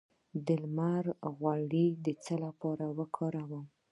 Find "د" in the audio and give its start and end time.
0.45-0.47, 2.05-2.07